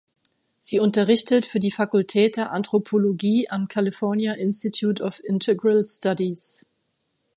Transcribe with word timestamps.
Sie 0.59 0.79
unterrichtet 0.79 1.45
für 1.45 1.59
die 1.59 1.69
Fakultät 1.69 2.35
der 2.35 2.51
Anthropologie 2.51 3.47
am 3.49 3.67
California 3.67 4.33
Institute 4.33 5.03
of 5.03 5.21
Integral 5.23 5.83
Studies. 5.83 6.65